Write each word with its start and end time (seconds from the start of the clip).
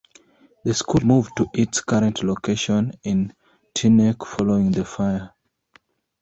The 0.63 0.73
school 0.73 1.01
moved 1.05 1.37
to 1.37 1.45
its 1.53 1.81
current 1.81 2.23
location 2.23 2.93
in 3.03 3.35
Teaneck 3.75 4.25
following 4.25 4.71
the 4.71 4.83
fire. 4.83 5.31